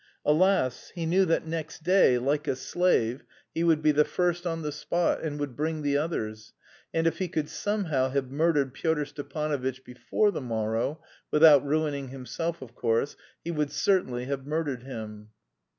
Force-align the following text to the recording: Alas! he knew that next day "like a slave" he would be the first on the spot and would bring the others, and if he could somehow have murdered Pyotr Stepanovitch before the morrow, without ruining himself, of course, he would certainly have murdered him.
Alas! 0.25 0.91
he 0.95 1.05
knew 1.05 1.25
that 1.25 1.45
next 1.45 1.83
day 1.83 2.17
"like 2.17 2.47
a 2.47 2.55
slave" 2.55 3.23
he 3.53 3.63
would 3.63 3.83
be 3.83 3.91
the 3.91 4.03
first 4.03 4.47
on 4.47 4.63
the 4.63 4.71
spot 4.71 5.21
and 5.21 5.39
would 5.39 5.55
bring 5.55 5.83
the 5.83 5.95
others, 5.95 6.53
and 6.91 7.05
if 7.05 7.19
he 7.19 7.27
could 7.27 7.47
somehow 7.47 8.09
have 8.09 8.31
murdered 8.31 8.73
Pyotr 8.73 9.05
Stepanovitch 9.05 9.83
before 9.85 10.31
the 10.31 10.41
morrow, 10.41 11.03
without 11.29 11.63
ruining 11.63 12.07
himself, 12.07 12.63
of 12.63 12.73
course, 12.73 13.15
he 13.43 13.51
would 13.51 13.71
certainly 13.71 14.25
have 14.25 14.47
murdered 14.47 14.81
him. 14.81 15.29